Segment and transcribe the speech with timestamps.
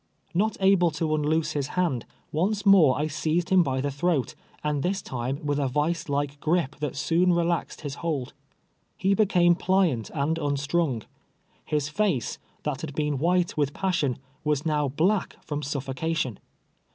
[0.33, 4.81] Xot aide to unloose his hand, once more I seized him 1)V the throat, and
[4.81, 8.33] this time, with a vicedike gripe that soon relaxed his hold,
[9.03, 11.03] lie became pliant and unstrung.
[11.65, 16.39] His face, that had heen white with passion, was now black from suffocation.